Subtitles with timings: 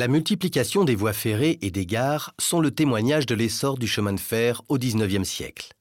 [0.00, 4.14] La multiplication des voies ferrées et des gares sont le témoignage de l'essor du chemin
[4.14, 5.74] de fer au XIXe siècle.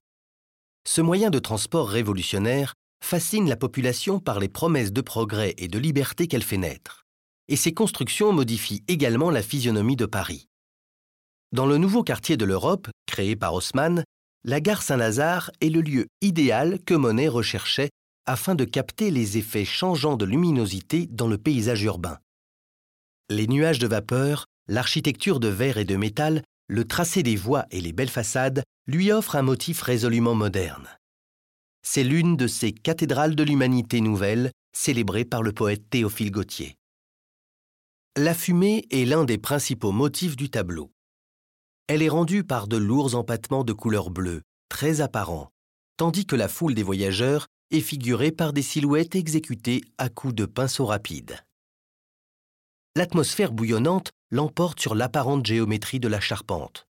[0.86, 5.80] Ce moyen de transport révolutionnaire fascine la population par les promesses de progrès et de
[5.80, 7.06] liberté qu'elle fait naître.
[7.48, 10.48] Et ces constructions modifient également la physionomie de Paris.
[11.54, 14.04] Dans le nouveau quartier de l'Europe, créé par Haussmann,
[14.44, 17.90] la gare Saint-Lazare est le lieu idéal que Monet recherchait
[18.26, 22.18] afin de capter les effets changeants de luminosité dans le paysage urbain.
[23.32, 27.80] Les nuages de vapeur, l'architecture de verre et de métal, le tracé des voies et
[27.80, 30.88] les belles façades lui offrent un motif résolument moderne.
[31.84, 36.76] C'est l'une de ces cathédrales de l'humanité nouvelle célébrées par le poète Théophile Gautier.
[38.18, 40.90] La fumée est l'un des principaux motifs du tableau.
[41.86, 45.52] Elle est rendue par de lourds empattements de couleur bleue, très apparents,
[45.98, 50.46] tandis que la foule des voyageurs est figurée par des silhouettes exécutées à coups de
[50.46, 51.40] pinceau rapide
[53.00, 56.86] l'atmosphère bouillonnante l'emporte sur l'apparente géométrie de la charpente.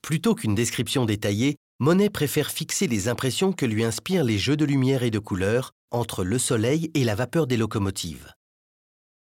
[0.00, 4.64] Plutôt qu'une description détaillée, Monet préfère fixer les impressions que lui inspirent les jeux de
[4.64, 8.32] lumière et de couleurs entre le soleil et la vapeur des locomotives.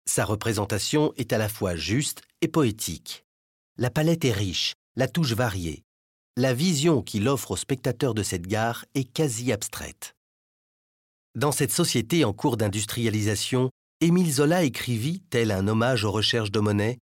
[0.04, 3.24] Sa représentation est à la fois juste et poétique.
[3.78, 5.84] La palette est riche, la touche variée.
[6.36, 10.16] La vision qu'il offre aux spectateurs de cette gare est quasi abstraite.
[11.36, 13.70] Dans cette société en cours d'industrialisation,
[14.02, 16.98] Émile Zola écrivit, tel un hommage aux recherches de Monet,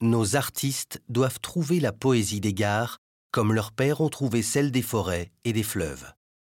[0.00, 2.98] Nos artistes doivent trouver la poésie des gares
[3.32, 6.12] comme leurs pères ont trouvé celle des forêts et des fleuves.